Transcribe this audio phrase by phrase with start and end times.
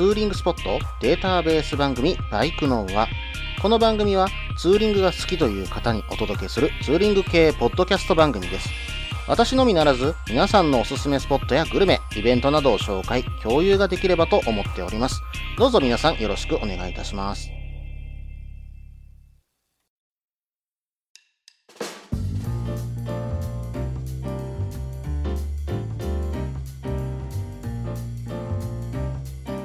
[0.00, 3.06] ツーリングスポットデータベース番組バイクノーは
[3.60, 8.70] この番組はツーリングが好きという方にお届けするツーリング系ポッドキャスト番組です。
[9.28, 15.20] 私のみならず皆さんのおすすめスポットやグルメ、イベントなどを紹介、共有ができればと思っております。
[15.58, 17.50] どうぞ皆さんよろしくお願いいたします。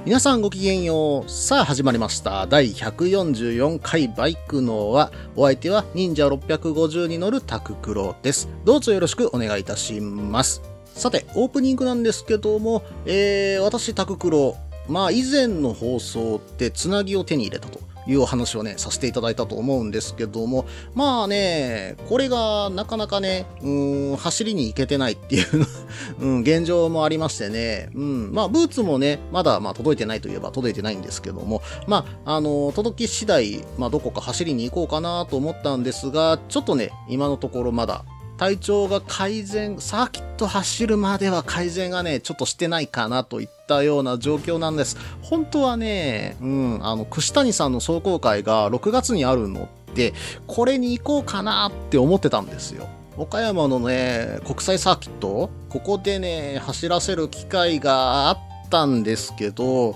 [0.06, 1.30] 皆さんごきげんよう。
[1.32, 2.46] さあ始まりました。
[2.46, 8.48] 第144回バイクのは、お相手は忍者650に乗るタククロです。
[8.66, 10.62] どうぞよろしくお願いいたします。
[10.94, 14.56] さて、オープニングなんですけども、えー、私タククロ、
[14.88, 17.80] まあ以前の放送ってつなぎを手に入れたと。
[18.08, 25.46] いうお話をね、させていただいたと思うんですけども、まあね、これがなかなかね、うーん、走りに行けてないっていう、
[26.20, 38.06] うん、現状もありましてね、うん、まあ、ブーツもね、まだ、まあ、届いてないといえば届いてないんですけども、まあ、あの、届き次第、まあ、どこか走りに行こうかなと思ったんですが、ちょっとね、今のところまだ、
[38.38, 44.98] 体調が改善、サーキット走るまでは改善がね、ちょっとしてないかなといったような状況なんです。
[45.22, 50.14] 本当はね、うん、あの、串谷さんの壮行会が6月にあるのって、
[50.48, 52.88] これに行こうかなって思ってたんですよ。
[53.18, 58.38] 岡山のね、国際サーキットここでね、走らせる機会があっ
[58.70, 59.96] たんですけど、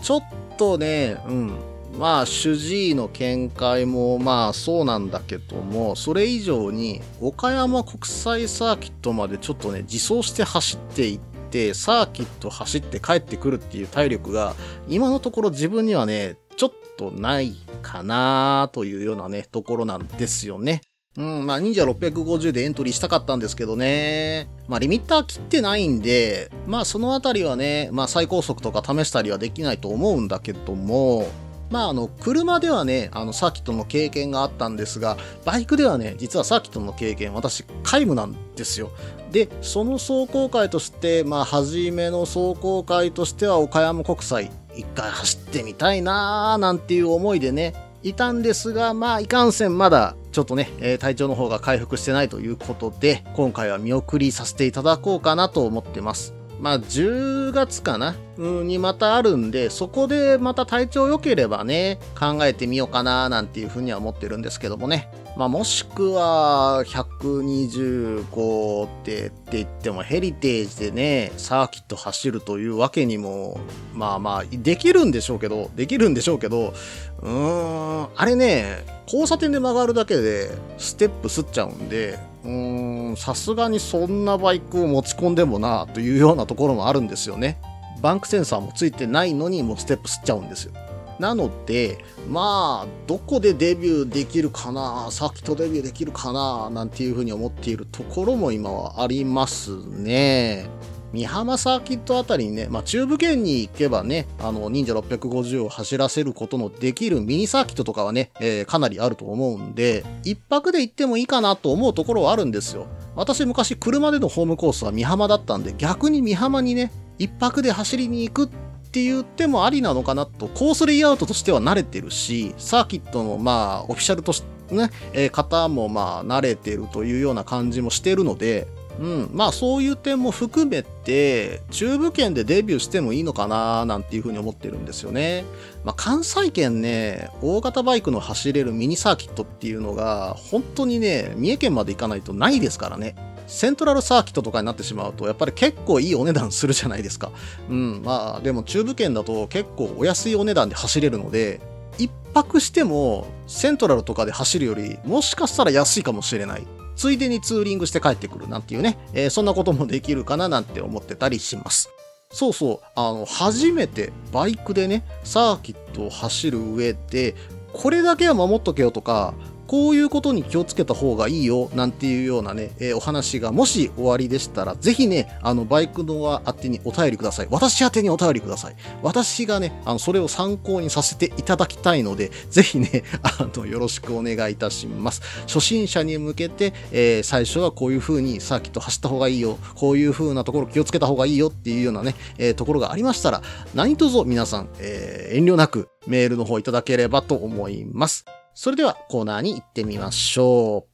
[0.00, 0.22] ちょっ
[0.56, 1.52] とね、うん、
[1.98, 14.54] まあ主治医の見解もまあそうなんだけどもそれ以上に岡山国際サーキットまでちょっとね自走して走っていってサーキット走って帰ってくるっていう体力が
[14.88, 20.82] 今のところ自分にはねちょっとないかなというようなねところなんですよね。
[21.16, 24.48] うん、まあ、忍者650でエントリーしたかったんですけどね。
[24.68, 31.26] まあ、リミッター切ってないんで、まあ、そのあたりはね、まあ、最高速とか試したりはできないと思うんだけども、
[31.70, 38.90] まあ、あの、車ではね、あの、サーキットの経験があったんですが、バイクではね、実はサーキットの経験、私、皆無なんですよ。
[39.32, 56.34] で、その走行会として、まあ、初めの走行会としては、岡山国際、一回走ってみたいなーなんていう思いでね、いたんですが、まあ、いかんせんまだ、ちょっとね、えー体調の方が回復してないということで、今回は見送りさせていただこうかなと思ってます。
[56.60, 65.08] まあ、10月かなにまたあるんで、そこでまた体調良ければね、考えてみようかななんていうふうには思ってるんですけどもね。
[65.36, 73.60] まあ、もしくは、125ってって言っても、ヘリテージでね、サーキット走るというわけにも、
[73.92, 76.72] まあまあ、できるんでしょうけど、できるんでしょうけど、
[77.20, 87.58] うーん、あれね、交差点で曲がるだけで、ステップすっちゃうんで、うーん、さすがにそんなバイクを持ち込んでもな、というようなところもあるんですよね。
[88.00, 90.72] バンクセンサーもついてないのに、もうステップすっちゃうんですよ。
[91.18, 100.68] なので、まあ、どこでデビューできるかな、サーキットデビューできるかな、なんていうふうに思っているところも今はありますね。
[101.12, 112.86] 美浜サーキットあたりにね、まあ、中部圏に行けばね、あの、忍者650を走らせることのできるミニサーキットとかはね、えーかなりあると思うんで、一泊で行ってもいいかなと思うところはあるんですよ。
[113.14, 118.48] 私昔車でのホームコースは美浜だったんで、逆に美浜にね、一泊で走りに行くっ
[118.92, 128.66] て言ってもありなのかなと、コースレイアウトとしては慣れてるし、サーキットのまあ、オフィシャルとしてね、えー方もまあ、慣れてるというような感じもしてるので、
[128.98, 135.44] うん、まあそういう点も含めて、中部圏でデビューしてもいいのかななんていうふうに思ってるんですよね。
[135.84, 143.14] まあ関西圏ね、大型バイクの走れるミニサーキットっていうのが、本当にね、三重県まで行かないとないですからね。
[143.46, 147.30] セントラルサーキットとかになってしまうと、やっぱり結構いいお値段するじゃないですか。
[147.68, 151.60] うん、まあでも中部圏だと結構お安いお値段で走れるので、
[151.98, 156.66] 一泊してもセントラルとかで走るより、もしかしたら安いかもしれない。
[156.96, 161.90] ついでにツーリングして帰ってくるなんていうね、えーそんなこともできるかななんて思ってたりします。
[162.30, 167.34] そうそう、あの、初めてバイクでね、サーキットを走る上で、
[167.72, 169.34] これだけは守っとけよとか、
[169.66, 177.48] こういうことに気をつけた方がいいよ、なんていうようなね、えーお話がもし終わりでしたら、ぜひね、あの、バイクのは宛てにお便りください。
[177.50, 178.76] 私宛てにお便りください。
[179.02, 185.20] 私がね、あの、それを参考にさせていただきたいので、ぜひね、 あの、よろしくお願いいたします。
[185.46, 193.42] 初心者に向けて、えー最初はこういう風にサーキット走った方がいいよ、こういう風なところ気をつけた方がいいよっていうようなね、えーところがありましたら、
[193.74, 198.24] 何卒皆さん、えー遠慮なくメールの方いただければと思います。
[198.58, 200.90] それではコーナーに行ってみましょう。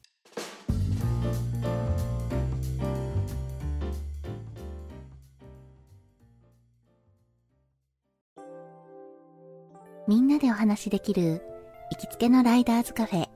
[10.09, 11.41] みんなでお話しできる
[11.93, 13.29] 行きつけのライダーズカフェ、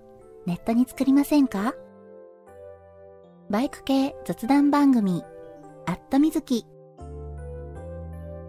[0.44, 1.74] ネットに作りませんか？
[3.48, 5.22] バイク系雑談番組、
[5.86, 6.66] アットみずき。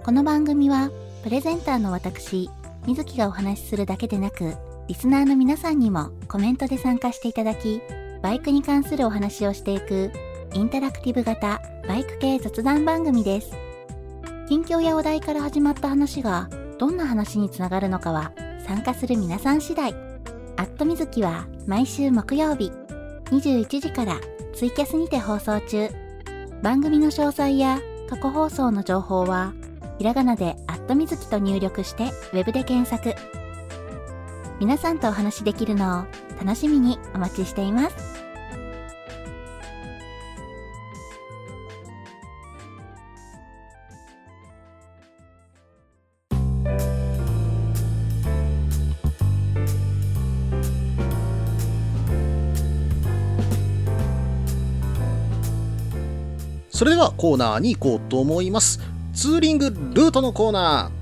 [0.04, 0.90] この番組は、
[1.24, 2.50] プレゼンターの私、
[2.88, 4.58] みずきがお話しするだけでなく、
[4.88, 7.82] リスナーの皆さんにもコメントで参加していただき、
[8.22, 10.12] バイクに関するお話をしていく、
[10.54, 13.52] インタラクティブ型バイク系雑談番組です。
[14.48, 16.50] 近況やお題から始まった話が、
[16.80, 18.32] どんな話につながるのかは、
[18.66, 19.94] 参加する皆さん次第。
[20.56, 22.72] アットみずきは毎週木曜日
[23.26, 24.20] 21時から
[24.56, 25.90] ツイキャスにて放送中。
[26.64, 27.80] 番組の詳細や
[28.10, 29.52] 過去放送の情報は、
[29.98, 33.37] ひらがなでアットみずきと入力してウェブで検索。
[34.60, 36.06] 皆さんとお話しできるのを
[36.44, 37.96] 楽しみにお待ちしています。
[56.72, 58.80] それではコーナーに行こうと思います。
[59.14, 60.97] ツーリングルートのコーナー。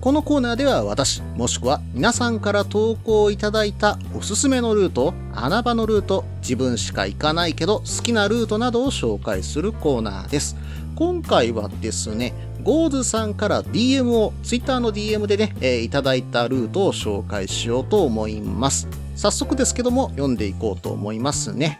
[0.00, 10.56] このコーナーでは私、もしくは皆さんから投稿いただいたおすすめのルート、穴場のルート、自分しか行かないけど好きなルートなどを紹介するコーナーです。
[10.96, 12.32] 今回はですね、
[12.62, 18.88] ゴーズさんから DM を、Twitter の DM でね、えー、いただいたルートを紹介しようと思います。
[19.16, 21.78] 早速ですけども、読んでいこうと思いますね。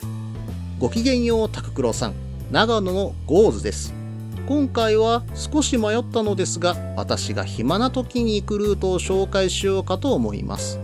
[0.79, 2.15] ごきげんよう、タククロさん。
[2.51, 4.00] 長野のゴーズです。
[4.51, 10.81] 今回は少し迷ったのですが、私が暇な時に行くルートを紹介しようかと思います。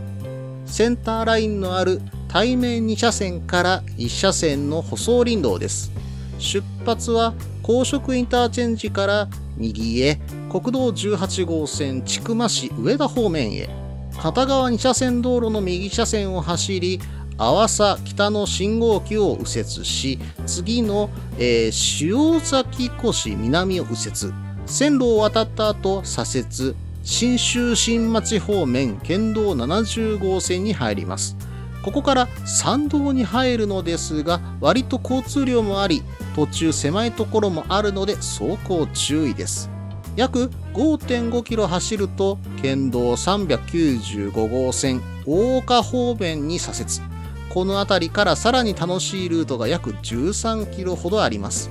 [0.66, 5.90] センターラインのある対面2車線から1車線の舗装林道です。
[6.38, 7.34] 出発は
[7.64, 13.68] 高速インターチェンジから右へ国道18号線千曲市上田方面へ
[14.16, 17.00] 片側2車線道路の右車線を走り
[17.38, 24.32] 阿波佐北の信号機を右折し、次の、えー、塩崎越南を右折。
[24.64, 26.74] 線路を渡った後、左折。
[27.02, 31.36] 新州新町方面県道70号線に入ります。
[31.82, 36.02] ここから山道に入るのですが、割と交通量もあり、
[36.34, 39.70] 途中狭いところもあるので走行注意です。
[40.16, 47.15] 約5.5キロ走ると、県道395号線大岡方面に左折。
[47.56, 51.70] この辺りからさらに楽しいルートが約13キロほどあります。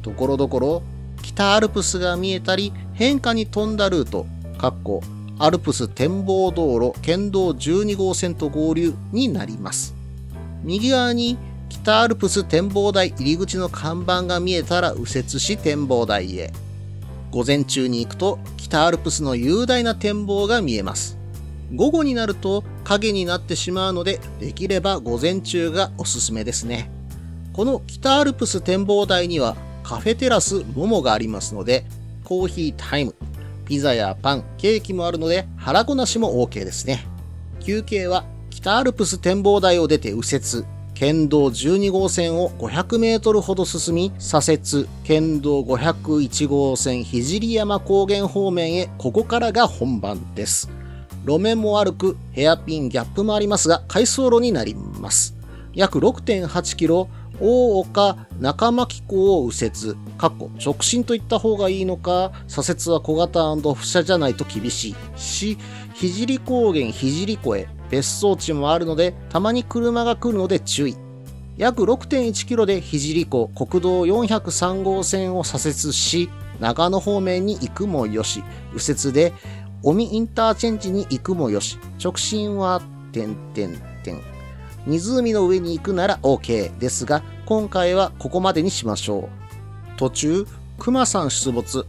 [0.00, 0.82] ところどころ
[1.20, 4.24] 北アルプスが見えたり変化に富んだルート、
[4.56, 5.02] かっこ
[5.40, 9.96] アルプス展望道路県道12号線と合流になります。
[10.62, 11.36] 右側に
[11.70, 16.52] 北アルプス展望台入り口の看板が見えたら右折し展望台へ。
[17.32, 21.18] 午前中に行くと北アルプスの雄大な展望が見えます。
[21.74, 26.88] 午後になると影になってしまうので、できれば午前中がおすすめですね。
[27.52, 31.84] この北アルプス展望台にはカフェテラスモモがありますので、
[32.22, 33.14] コーヒータイム、
[33.64, 37.04] ピザやパン、ケーキもあるので腹ごなしも OK ですね。
[37.60, 50.70] 休憩は北アルプス展望台を出て右折、県道12号線を500メートルほど進み、左折、県道501号線聖山高原方面へ、ここからが本番です。
[51.26, 55.34] 路面も悪く、ヘアピンギャップもありますが、回走路になります。
[55.74, 57.08] 約6.8キロ、
[57.40, 65.58] 大岡中巻港を右折、かっこ直進といった方がいいのか、左折は小型不車じゃないと厳しいし、
[65.96, 70.96] 聖高原聖湖へ別荘地もあるので、たまに車が来るので注意。
[71.56, 76.30] 約6.1キロで聖湖国道403号線を左折し、
[76.60, 78.42] 長野方面に行くもよし、
[78.72, 79.34] 右折で
[79.86, 84.20] 尾身インターチェンジに行くもよし、直進は、点点点。
[84.84, 89.28] 湖の上に行くなら OK ですが、今回はここまでにしましょ
[89.94, 89.96] う。
[89.96, 90.46] 途中、
[90.80, 91.86] 熊さん出没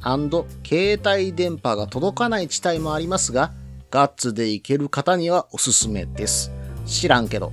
[0.63, 3.51] 携帯電波が届かない地帯もありますが、
[3.89, 6.51] ガッツで行ける方にはおすすめです。
[6.85, 7.51] 知らんけど。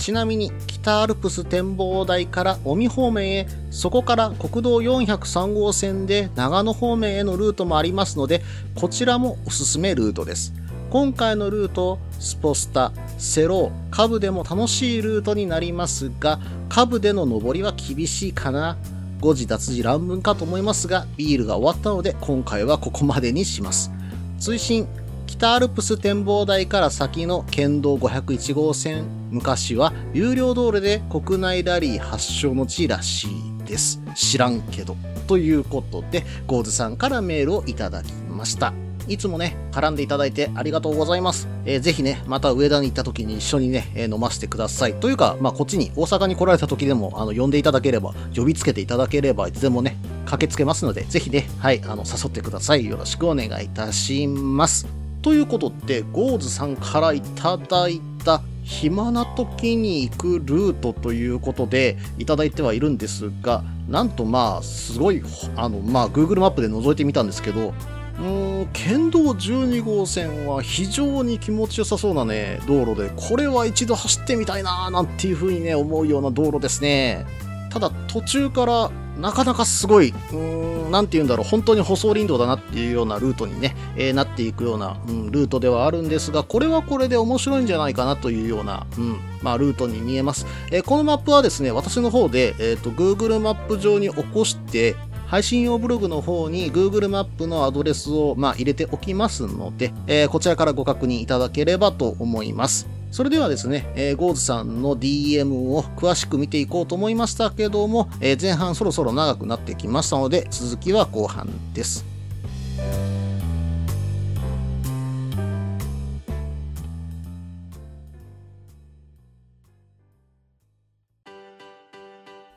[0.00, 8.42] ちなみに北アルプス展望台から尾身方面へ、そこから国道403号線で長野方面へのルートもありますので、
[8.74, 10.54] こちらもおすすめルートです。
[10.88, 16.40] 今回のルート、スポスタ、セロー、カブでも楽しいルートになりますが、
[16.70, 18.78] カブでの登りは厳しいかな。
[19.20, 23.90] 誤字脱字乱文かと思いますが、ビールが終わったので今回はここまでにします。
[24.38, 24.88] 追伸
[25.26, 34.00] 北アルプス展望台から先の県道501号線、昔は有料道路で国内ラリー発祥の地らしいです。
[34.14, 34.96] 知らんけど。
[35.26, 38.72] ということで、ゴーズさんからメールをいただきました。
[39.08, 41.48] いつもね、絡んでいただいてありがとうございます。
[41.64, 44.94] えーぜひね、また上田に行った時に一緒にね、えー飲ませてください。
[44.94, 49.96] というか、まあ、こっちに大阪に来られた時でも、あの、呼んでいただければ、呼びつけていただければ、いつでもね、
[50.26, 52.86] 駆けつけますので、ぜひね、はい、あの、誘ってください。
[52.86, 54.86] よろしくお願いいたします。
[55.22, 65.22] ということで、ゴーズさんからいただいた、暇な時に行くルートということでいただいてはいるんですが、なんとまあ、すごい、
[65.56, 67.74] あの、まあ、Google マップで覗いてみたんですけど、
[68.18, 77.24] うーん、県道12号線は非常に気持ちよさそうなね、道路で、これは一度走ってみたいなーなんていう風にね、思うような道路ですね。
[77.70, 90.46] ただ途中からなかなかすごい、うーん、なんて言うんだろう、本当に舗装林道だなっていうようなルートにね、えーなっていくような、うん、ルートではあるんですが、これはこれで面白いんじゃないかなというような、うん、まあ、ルートに見えます。
[90.70, 102.99] えーこのマップはですね、私の方で、えっ、と、Google マップ上に起こして、配信用ブログの方に Google マップのアドレスを、まあ、入れておきますので、えーこちらからご確認いただければと思います。
[103.10, 112.04] それではですね、えーゴーズさんの DM を詳しく見ていこうと思いましたけども、えー前半そろそろ長くなってきましたので、続きは後半です。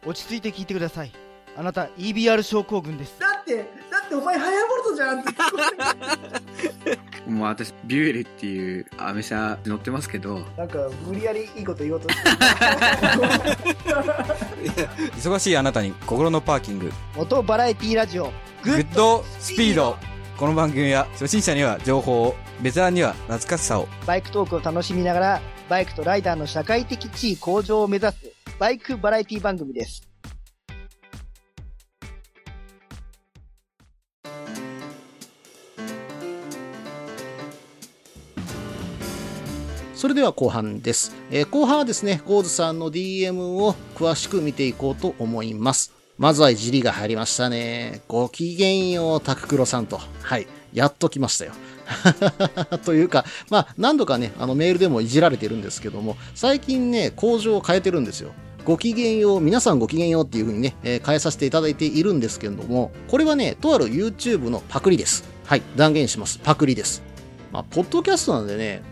[0.06, 1.12] 落ち着いて聞いてください
[1.56, 3.56] あなた EBR 症候群ですだって、
[3.90, 5.32] だってお前ハヤボルトじゃんって。
[7.29, 12.08] もう私、ビュエルっていうアメ車乗ってますけど、なんか、無理やりいいこと言おうと
[15.17, 16.91] 忙しいあなたに心のパーキング。
[17.15, 18.32] 元バラエティラジオ
[18.63, 18.72] グ。
[18.72, 19.98] ッドスピード。
[20.38, 23.88] この番組は初心者には情報をベテランには懐かしさを。
[24.05, 28.15] バイクトークを楽しみながらバイクとライダーの社会的地位向上を目指す
[28.60, 30.12] バイクバラエティ番組です
[40.04, 41.16] それでは後半です。
[41.32, 45.94] えー後半はですね、ゴーズさんの DM を詳しく見ていこうと思います。
[46.18, 48.02] まずはいじりが入りましたね。
[48.10, 50.02] ごきげんよう、タククロさんと。
[50.22, 50.48] はい。
[50.74, 51.54] やっと来ましたよ。
[52.84, 58.34] というか、まあ、何度かね、あのメールでもいじられてるんですけども、最近ね、工場を変えてるんですよ。
[58.66, 65.24] ごきげんよう、皆さんごきげんようっていう風にね、えー変えさせていただいているんですけれども、これはね、とある YouTube のパクリです。
[65.46, 66.42] はい、断言します。
[66.44, 67.02] パクリです。
[67.54, 68.84] まあ、ポッドキャストなんでね、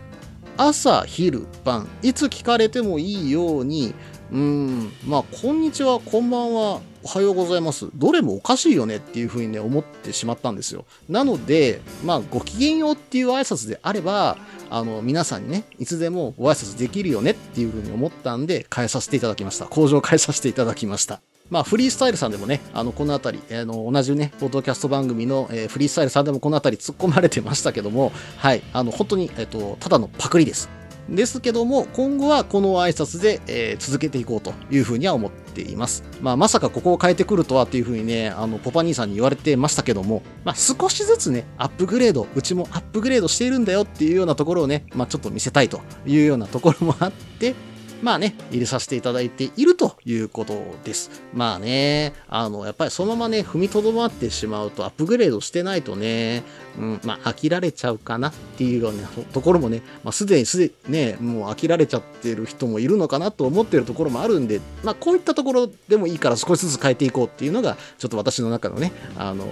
[0.56, 3.94] 朝、昼、晩、いつ聞かれてもいいように、
[4.30, 7.88] うん、まあ、こんにちは、こんばんは、おはようございます。
[7.94, 10.84] どれもおかしいよねっていうふうにね、思ってしまったんですよ。
[11.08, 14.38] なので、まあ、ごきげんようっていう挨拶であれば、
[14.70, 19.66] あの、皆さんにね、いつでもご挨拶できるよねっていうふうに思ったんで、変えさせていただきました。
[19.66, 21.20] 工場変えさせていただきました。
[21.52, 30.70] まあ、フリースタイルさんでもね、あの、このあたり、あの、同じね、ポッドキャスト番組の、えーフリースタイルさんでもこのあたり突っ込まれてましたけども、はい、あの、本当に、えっと、ただのパクリです。
[31.10, 36.04] ですけども、今後はこの挨拶で、えー続けていこうというふうには思っています。
[36.22, 47.54] まあ、まさかここを変えてくるとはっていうふうにね、あの、ポパ兄さんに言われてましたけども、まあ、少しずつね、アップグレード、うちもアップグレードしているんだよっていうようなところをね、まあ、ちょっと見せたいというようなところもあって、
[48.02, 51.22] まあね、入れさせていただいているということです。
[51.32, 56.42] まあね、あの、やっぱりそのままね、踏みとどまってしまうと、アップグレードしてないとね、
[56.78, 69.46] うん、まあ、飽きられちゃうかなっていうようなところもね、まあ、すでにすでにね、もう飽きられちゃってる人もいるのかなと思ってるところもあるんで、まあ、こういったところでもいいから少しずつ変えていこうっていうのが、ちょっと私の中のね、あの、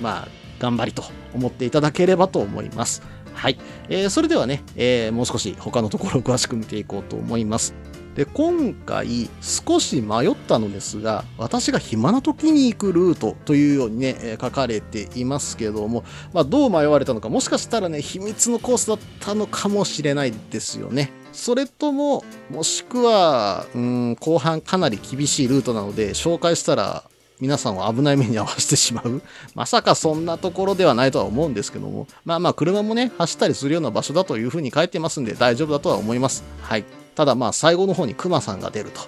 [0.00, 0.28] まあ、
[0.60, 1.02] 頑張りと
[1.34, 3.02] 思っていただければと思います。
[3.36, 3.58] はい。
[3.90, 7.74] えーそれではね、えーもう少し他のところを詳しく見ていこうと思います。
[8.16, 21.12] で、今回少し迷ったのですが、私が暇な時に行くルートというようにね、え書かれていますけども、まあどう迷われたのか、もしかしたらね、秘密のコースだったのかもしれないですよね。
[21.34, 27.04] それとも、もしくは、うん、後半かなり厳しいルートなので、紹介したら、
[27.38, 29.20] 皆さんを危ない目に遭わせてしまう。
[29.54, 36.42] まさかそんなところではないとは思うんですけども、まあまあ車もね、走ったりするような場所だというふうに書いてますんで大丈夫だとは思います。
[36.62, 37.05] はい。
[37.16, 39.00] ただまあ最後の方にクマさんが出ると。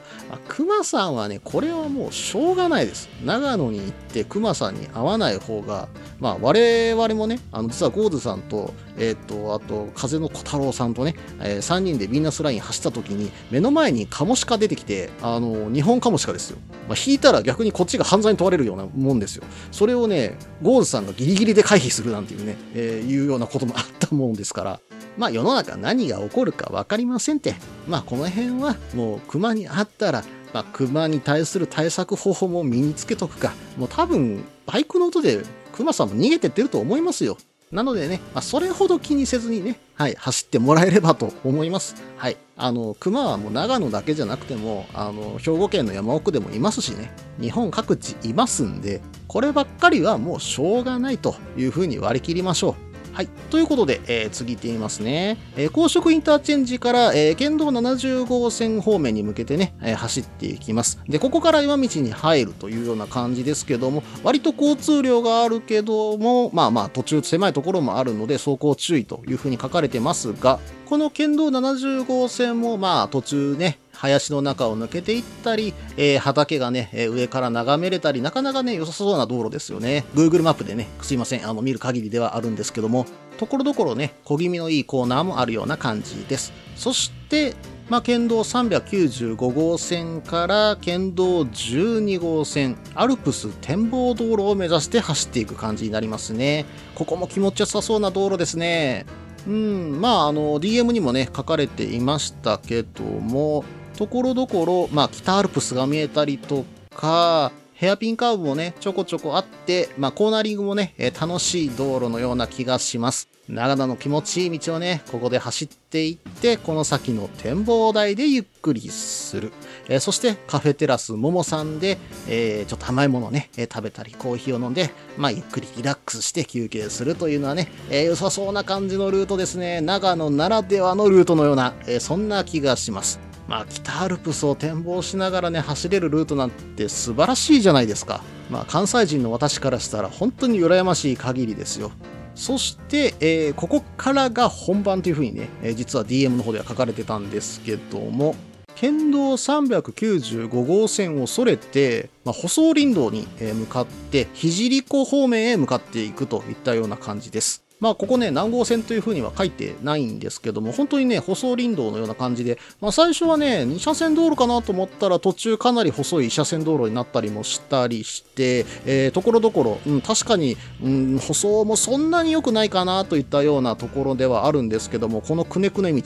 [0.48, 3.08] クマさんはね、これはもうしょうがないです。
[3.22, 5.88] 長野に行ってクマさんに会わない方が、
[6.18, 16.58] まあ我々もね、あの実はゴーズさんと、えっ、と、あと風の小太郎さんとね、え3人でビーナスライン走った時に目の前にカモシカ出てきて、あの、日本カモシカですよ。
[16.88, 19.44] まあ、引いたら逆にこっちが犯罪に問われるようなもんですよ。
[19.70, 24.80] それをね、ゴーズさんがギリギリで回避するなんていうね、えーいうようなこともあったもんですから、
[25.16, 27.54] まあ世の中何が起こるか分かりませんって。
[27.86, 33.52] まあこの辺はもう熊に会ったら、まあ熊に対する対策方法も身につけとくか。
[33.76, 37.38] もう多分バイクの音で熊さんも逃げてってると思いますよ。
[37.70, 41.96] なのでね、まあ、それほど気にせずにね、はい、走ってもらえればと思います。
[42.16, 42.36] はい。
[42.56, 52.87] あの、熊はもう長野だけじゃなくても、あの、兵庫県の山奥でもいますしね、日本各地いますんで、こればっかりはもうしょうがないというふうに割り切りましょう。
[53.18, 53.26] はい。
[53.50, 55.38] ということで、えー、次行ってみますね。
[55.56, 61.00] えー、高速インターチェンジから、えー、県道70号線方面に向けてね、えー走っていきます。
[61.08, 80.04] で、ここから岩道に入るというような感じですけども、割と交通量があるけども、まあまあ途中狭いところもあるので、走行注意というふうに書かれてますが、この県道70号線もまあ途中ね、林の中を抜けていったり、えー畑がね、え上から眺めれたり、なかなかね、良さそうな道路ですよね。
[80.14, 83.06] Google マップでね、すいません、あの、見る限りではあるんですけども、
[83.38, 86.52] ところどころね、小気味のいいコーナーもあるような感じです。
[86.76, 87.54] そして、
[87.88, 96.66] まあ、県道395号線から県道12号線、アルプス展望道路を目指して走っていく感じになりますね。
[96.94, 99.06] ここも気持ちよさそうな道路ですね。
[99.46, 103.64] うん、まあ、あの、DM にもね、書かれていましたけども、
[103.98, 106.64] ところどころ、まあ、北アルプスが見えたりと
[106.94, 113.28] か、ヘアピンカーブもね、ちょこちょこあって、まあ、コーナリングもね、えー楽しい道路のような気がします。
[113.48, 119.52] 長野の気持ちいい道をね、ここで走っていって、この先の展望台でゆっくりする。
[119.88, 129.80] えーそして、カフェテラスももさんで、えーちょっと甘いものをね、えー食べたり、コーヒーを飲んで、まあ、ゆっくりリラックスして休憩するというのはね、えー良さそうな感じのルートですね。
[129.80, 133.27] 長野ならではのルートのような、えーそんな気がします。
[133.48, 138.22] まあ、北アルプスを展望しながらね、走れるルートなんて素晴らしいじゃないですか。
[138.50, 141.90] まあ、関西人の私からしたら本当に羨ましい限りですよ。
[142.34, 148.36] そして、えーここからが本番というふうにね、えー実は DM の方では書かれてたんですけども、
[148.76, 157.64] 県道395号線をそれて、まあ、舗装林道に向かって、聖湖方面へ向かっていくといったような感じです。
[157.80, 176.02] まあ、ここね、南号線という風には書いてないんですけども、本当にね、舗装林道のような感じで、まあ、最初はね、2車線道路かなと思ったら、途中かなり細い1車線道路になったりもしたりして、えーところどころ、うん、確かに、うん、舗装もそんなに良くないかなといったようなところではあるんですけども、このくねくね道、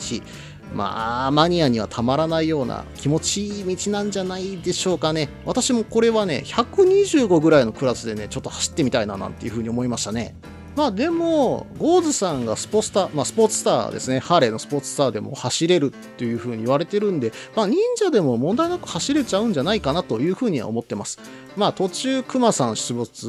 [0.74, 5.28] まあ、マニアにはたまらないような気持ちいい道なんじゃないでしょうかね。
[5.44, 10.34] 私もこれはね、125ぐらいのクラスでね、ちょっと走ってみたいななんていうふうに思いましたね。
[10.74, 21.18] まあでも、ゴーズさんがスポスター、まあスポーツスターですね、ハーレーのスポーツスターでも走れるっていう風に言われてるんで、まあ忍者でも問題なく走れちゃうんじゃないかなという風には思ってます。
[21.56, 23.28] まあ途中、クマさん出没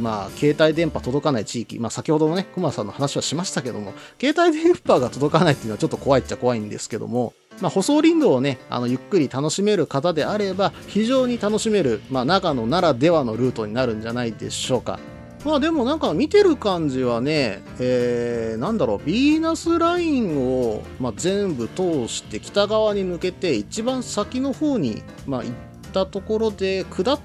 [0.00, 14.98] まあ携帯電波届かない地域、まあ先ほどのね、クマさんの話はしましたけども、携帯電波が届かないっていうのはちょっと怖いっちゃ怖いんですけども、まあ、舗装林道をね、あの、ゆっくり楽しめる方であれば、非常に楽しめる、まあ、長野ならではのルートになるんじゃないでしょうか。
[15.44, 25.52] まあでもなんか見てる感じはね、えー、なんだろう、ヴィーナスラインを、まあ、全部通して北側に抜けて、一番先の方に、まあ、行っ
[25.92, 27.20] たところで、下っ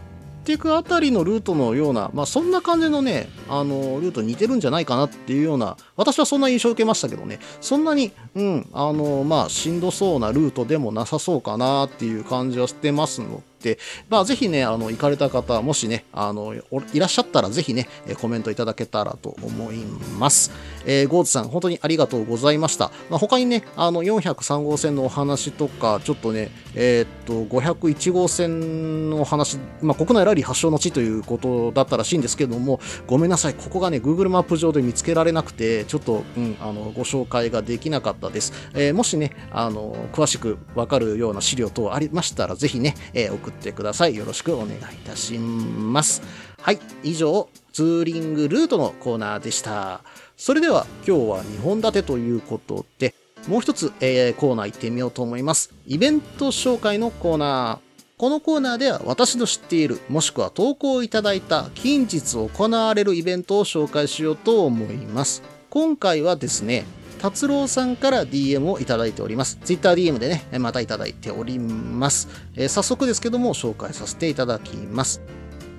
[0.47, 13.43] ていくあたりのルートのような、まあそんな感じのね、あの、ルートに似てるんじゃないかなっていうような、私はそんな印象を受けましたけどね、そんなに、うん、あの、まあしんどそうなルートでもなさそうかなっていう感じはしてますの。
[13.56, 13.56] で、
[14.09, 16.53] まあぜひね、あの、行かれた方、もしね、あの、
[16.93, 17.87] いらっしゃったらぜひね、
[18.19, 19.77] コメントいただけたらと思い
[20.19, 20.51] ます。
[20.85, 22.91] えーゴーズさん、本当にありがとうございました。
[23.09, 38.53] まあ、他にね、あの、403号線のお話とか、ちょっとね、えーっと、501号線のお話、まあ、国内ラリー発祥の地ということだったらしいんですけども、ごめんなさい、ここがね、Google マップ上で見つけられなくて、ちょっと、うん、あの、ご紹介ができなかったです。
[38.73, 44.15] えーもしね、あの、詳しくわかるような資料等ありましたら、ぜひね、えー送ってください。
[44.15, 46.21] よろしくお願いいたします。
[46.61, 50.01] はい、以上、ツーリングルートのコーナーでした。
[50.35, 53.13] それでは、今日は2本立てということで、
[53.47, 55.73] もう一つ、えーコーナー行ってみようと思います。
[55.85, 57.87] イベント紹介のコーナー。
[58.17, 65.43] このコーナーでは私の知っている、もしくは投稿いただいた近日行われるイベントを紹介しようと思います。
[65.69, 66.85] 今回はですね、
[67.19, 69.57] 達郎さんから DM をいただいております。
[69.63, 72.27] TwitterDM でね、またいただいております。
[72.55, 75.21] えー早速ですけども、紹介させていただきます。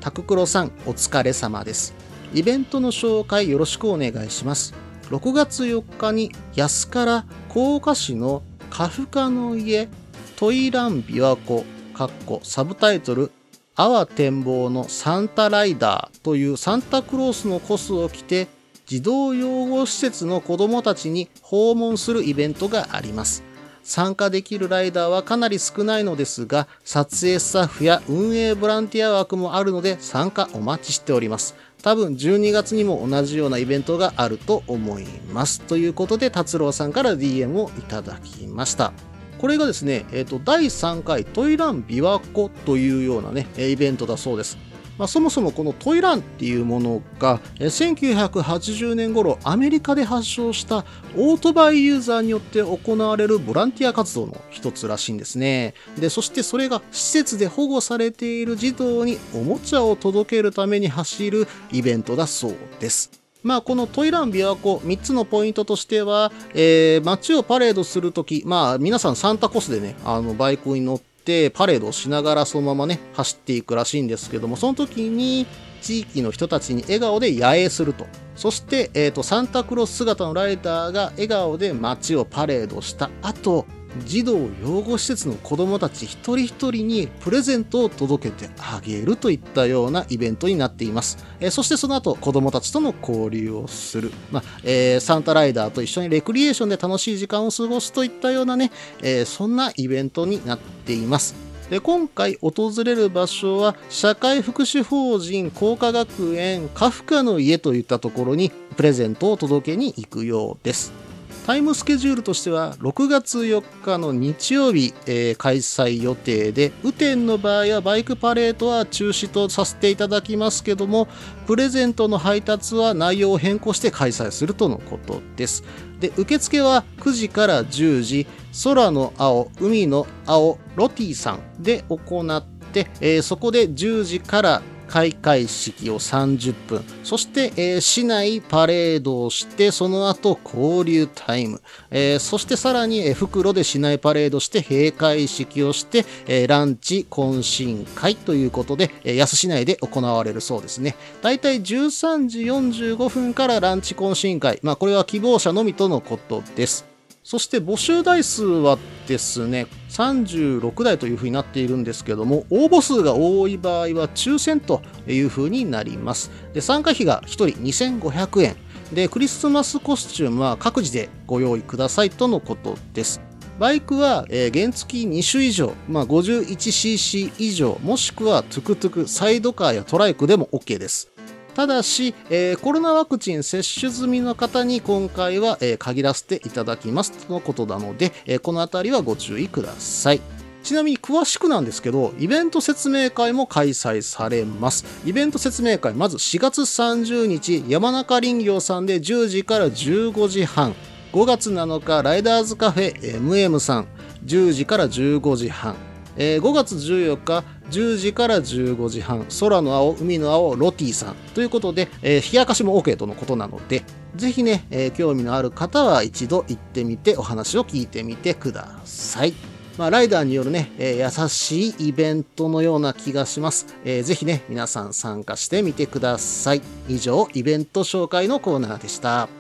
[0.01, 1.95] タククロさん、お疲れ様です。
[2.35, 4.75] イベントの紹介よろしくお願いします。
[5.11, 9.89] 6月4日に安から福岡市のカフカの家
[10.37, 13.33] トイラン琵琶湖かっこサブタイトル
[13.75, 18.49] 阿波展望のサンタライダーというサンタクロースのコスを着て
[18.89, 23.45] 児童養護施設の子供たちに訪問するイベントがあります。
[23.83, 31.55] 参加できるライダーはかなり少ないのですが、撮影スタッフや運営ボランティア枠もあるので参加お待ちしております。
[31.83, 35.61] 多分12月にも同じようなイベントがあると思います。
[35.61, 38.95] ということで、達郎さんから DM をいただきました。
[39.39, 44.57] これがですね、えっ、と、第3回トイラン琵琶湖というようなね、イベントだそうです。
[44.99, 50.85] まあ、そもそもこのトイランっていうものが、1980年頃アメリカで発祥した
[51.17, 55.75] オートバイユーザーによって行われるボランティア活動の一つらしいんですね。
[55.99, 63.11] で、そしてそれが施設で保護されている児童におもちゃを届けるために走るイベントだそうです。
[63.45, 71.18] まあ、このトイラン琵琶湖3つのポイントとしては、えー街をパレードするとき、まあ、皆さんサンタコスでね、あの、バイクに乗って
[71.55, 75.47] パレードをしながらそのままね、走っていくらしいんですけども、その時に
[75.81, 78.07] 地域の人たちに笑顔で野営すると。
[78.35, 83.67] そして、えっ、と、サンタクロース姿のライダーが笑顔で街をパレードした後、
[84.05, 91.19] 児童養護施設の子供たち一人一人にプレゼントを届けてあげるといったようなイベントになっています。
[91.41, 94.13] えそしてその後子供たちとの交流をする。
[94.31, 98.71] まあえーサンタライダーと一緒にレクリエーションで楽しい時間を過ごすといったようなね、
[99.03, 101.35] えーそんなイベントになっています。
[101.71, 111.08] で今回訪れる場所は社会福祉法人工科学園カフカの家といったところにプレゼントを届けに行くようです。
[111.49, 121.09] タイムスケジュールとしては6月4日の日曜日、えー開催予定で雨天の場合はバイクパレードは中止とさせていただきますけども
[121.47, 125.65] プレゼントの配達は内容を変更して開催するとのことです。
[126.01, 128.27] で受付は9時から10時
[128.63, 136.85] 空の青海の青ロティさんで行って、えーそこで10時から開会式を30分。
[137.05, 150.97] そして、えー市内パレードをしてその後交流タイム、えーそしてさらに、えー袋で市内パレードして閉会式をして、えーランチ懇親会ということで、えー安市内で行われるそうですね。
[151.23, 154.59] だいたい13時45分からランチ懇親会。
[154.63, 156.98] まあこれは希望者のみとのことです。
[157.29, 166.31] そして募集台数はですね、36台というふうになっているんですけども、応募数が多い場合は抽選というふうになります。
[166.55, 167.27] で、参加費が1
[167.71, 168.57] 人2500円。
[168.95, 173.21] で、クリスマスコスチュームは各自でご用意くださいとのことです。
[173.59, 181.11] バイクは、えー原付2種以上、まあ、51cc 以上、もしくはトゥクトゥク、サイドカーやトライクでも OK です。
[181.59, 190.21] ただし、えーコロナワクチン接種済みの方に今回は、えー限らせていただきますとのことなので、えーこのあたりはご注意ください。
[190.63, 194.85] ちなみに詳しくなんですけど、イベント説明会も開催されます。
[195.05, 200.77] イベント説明会、まず4月30日、山中林業さんで10時から15時半。
[201.13, 203.89] 5月7日、ライダーズカフェ MM さん、
[204.25, 205.75] 10時から15時半。
[206.17, 213.83] えー5月14日10時から15時半空の青海の青ロティさんということで、えー冷やかしも OK とのことなので
[214.17, 219.35] ぜひね、えー興味のある方は一度行ってみてお話を聞いてみてください。
[219.77, 223.67] まあ、ライダーによるね、えー優しいイベントのような気がします。
[223.85, 226.63] えーぜひね、皆さん参加してみてください。
[226.89, 229.38] 以上、イベント紹介のコーナーでした。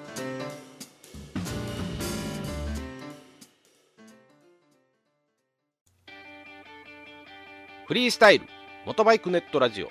[7.89, 8.45] フリースタイル
[8.85, 9.89] 元バイクネットラジオ。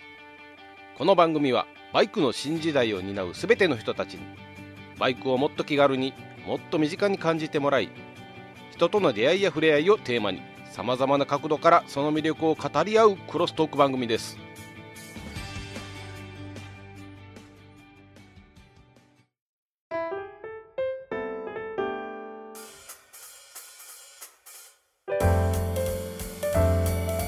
[1.00, 4.20] この番組はバイクの新時代を担う全ての人たちに
[5.00, 6.14] バイクをもっと気軽に
[6.46, 7.90] もっと身近に感じてもらい
[8.70, 14.38] 人との出会いや触れ合いをテーマにさまざまな角度からその魅力を語り合うクロストーク番組です。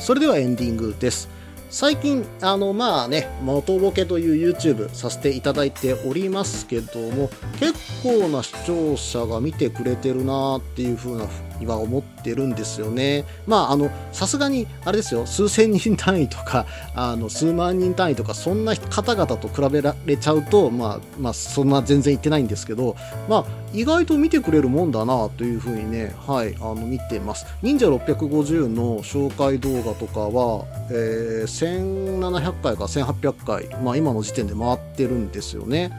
[0.10, 1.30] それではエンディングです。
[1.70, 11.28] 最近、あの、まあね、元ボケという YouTube させていただいておりますけども、結構な視聴者が見てくれてるなっていう風な
[11.66, 13.26] は思ってるんですよね。
[13.48, 22.96] まあ、あの、さすがに、あれですよ、数千人単位とか、 あの、数万人単位とか、そんな方々と比べられちゃうと、まあ、まあ、そんな全然言ってないんですけど、
[23.28, 27.46] まあ、意外と見てくれるもんだなというふうにね、はい、あの見てます。
[27.62, 35.92] 忍者650の紹介動画とかは、えー1700回か1800回、まあ、今の時点で回ってるんですよね。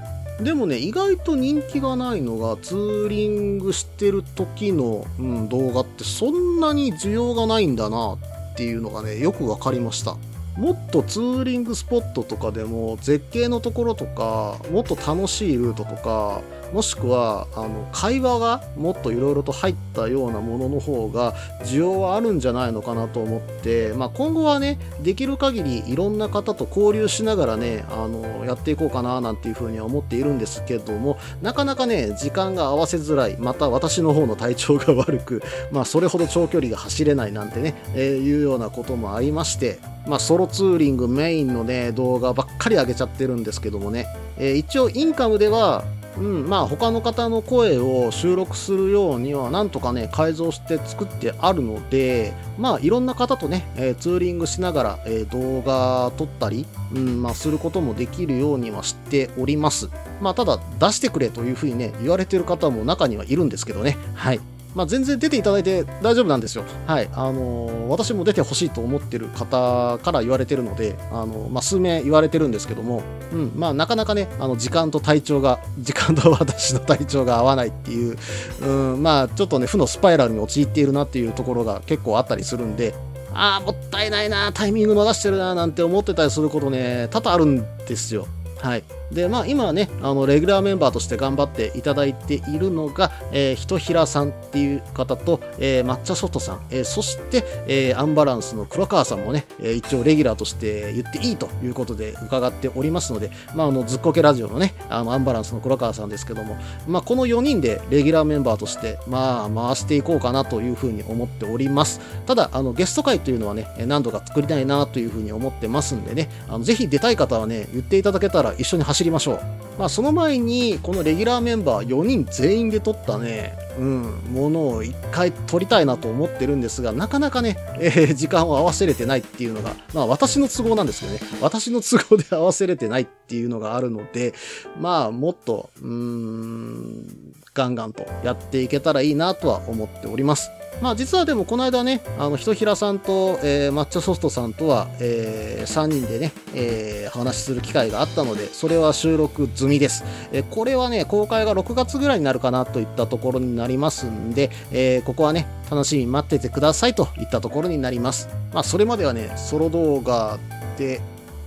[0.42, 8.18] でもね、意外と人気がないのが、ツーリングしてる時の、うん、動画ってそんなに需要がないんだなっ
[8.56, 10.16] ていうのがね、よく分かりました。
[10.56, 44.06] もっとツーリングスポットとかでも絶景のところとかもっと楽しいルートとかもしくはあの会話がもっといろいろと入ったようなものの方が需要はあるんじゃないのかなと思って、まあ、今後はねできる限りいろんな方と交流しながらねあのやっていこうかななんていうふうには思っているんですけどもなかなかね時間が合わせづらいまた私の方の体調が悪く、 まあ、それほど長距離が走れないなんてね、えーいうようなこともありまして、まあ、ソロツーリングメインのね動画ばっかり上げちゃってるんですけどもね、
[44.38, 45.84] えー一応インカムでは
[46.18, 59.88] うん、まあ他の方の声を収録するようにはなんとかね改造して作ってあるのでまあいろんな方とね、えーツーリングしながら、えー動画撮ったり、うんまあ、することもできるようにはしております。
[60.20, 63.96] まあただ出してくれというふうにね言われてる方も中にはいるんですけどね。
[64.14, 64.40] はい。
[64.74, 66.64] まあ、全然出ていただいて大丈夫なんですよ。
[66.86, 67.08] はい。
[67.12, 73.02] あの私も出てほしいと思ってる方から言われてるので、あのまあ、数名言われてるんですけども、
[73.32, 78.16] うん、まあ、なかなかね、あの、時間と体調が、 時間と私の体調が合わないっていう、
[78.62, 82.94] うん、まあ、ちょっとね、負のスパイラルに陥っているなっていうところが結構あったりするんで、
[83.32, 88.26] ああ、もったいないな、タイミング逃してるな、なんて思ってたりすることね、多々あるんですよ。
[88.60, 88.84] はい。
[89.12, 112.00] で、まあ今はね、あの、レギュラーメンバーとして頑張っていただいているのが、えー、ひとひらさんっていう方と、えー、抹茶ソトさん、えーそして、えーアンバランスの黒川さんもね、えー一応レギュラーとして言っていいということで伺っておりますので、まああの、ずっこけラジオのね、あの、アンバランスの黒川さんですけども、まあこの4人でレギュラーメンバーとして、まあ回していこうかなというふうに思っております。
[112.26, 119.40] ただ、あの、ゲスト会というのはね、何度か作りたいなというふうに思ってますんでね、あのぜひ出たい方はね、言っていただけたら一緒に走りましょう。
[119.78, 134.34] まあ、その前に、このレギュラーメンバー4人全員で撮ったね、うん、ものを一回撮りたいなと思ってるんですが、なかなかね、えー時間を合わせれてないっていうのが、まあ私の都合なんですけどね、私の都合で合わせれてないっていうのがあるので、
[134.78, 137.06] まあもっと、うーん、
[137.54, 140.50] ガンガンとやっていけたらいいなとは思っております。
[140.80, 150.04] まあ実はでもこの間ね、あの、ひとひらさんと、えー抹茶ソフトさんとは、え3人でね、えー話しする機会があったので、それは収録済みです。
[150.32, 158.28] えーこれはね、公開が6月ぐらいになるかなといったところになりますんで、えーここはね、楽しみに待っててくださいといったところになります。
[158.54, 160.38] まあそれまではね、ソロ動画
[160.78, 161.00] で、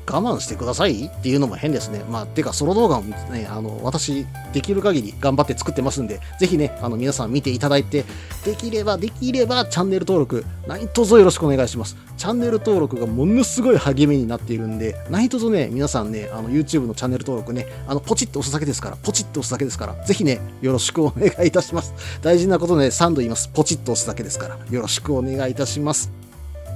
[0.08, 2.04] 我慢してくださいっていうのも変ですね。
[2.10, 8.06] まあ、てか、ソロ動画もね、あの、私、できる限り頑張って作ってますんで、ぜひね、あの、皆さん見ていただいて、
[8.46, 11.96] できれば、できれば、チャンネル登録、何卒よろしくお願いします。
[12.18, 21.94] チャンネル登録がものすごい励みになっているんで、何卒ね、皆さんね、あの、YouTube のチャンネル登録ね、あの、ポチッと押すだけですから、ポチッと押すだけですから、ぜひね、よろしくお願いいたします。
[22.22, 23.50] 大事なことね、3度言います。
[23.50, 26.22] ポチッと押すだけですから、よろしくお願いいたします。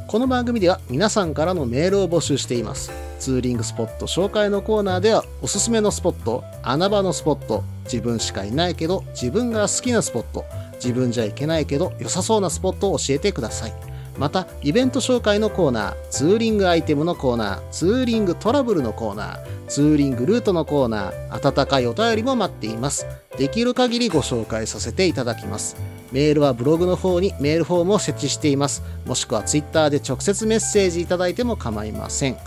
[0.08, 2.93] この番組では皆さんからのメールを募集しています。
[3.20, 13.74] ツーリングスポット紹介のコーナーではおすすめのスポット、穴場のスポット、自分しかいないけど自分が好きなスポット、自分じゃいけないけど良さそうなスポットを教えてください。
[14.17, 23.06] また、イベント紹介のコーナー、ツーリングアイテムのコーナー、ツーリングトラブルのコーナー、ツーリングルートのコーナー、温かいお便りも待っています。
[23.38, 25.96] できる限りご紹介させていただきます。
[26.12, 28.84] メールはブログの方にメールフォームを設置しています。
[29.06, 32.38] もしくはツイッターで直接メッセージいただいても構いません。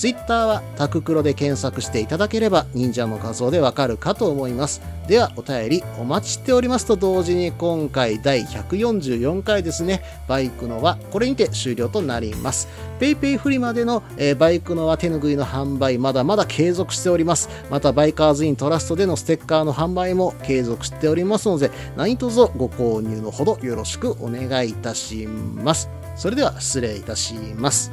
[0.00, 4.80] ツイッターはタククロで検索していただければ忍者の画像でわかるかと思います。
[5.06, 12.66] ではお便りお待ちしておりますと同時に今回第144回ですね、バイクのはこれにて終了となります。
[12.98, 17.50] ペイペイフリマでの、えーバイクのは手ぬぐいの販売まだまだ継続しております。
[17.68, 25.90] またバイカーズイントラストでのステッカーの販売も継続しておりますので何卒ご購入のほどよろしくお願いいたします。
[26.16, 27.92] それでは失礼いたします。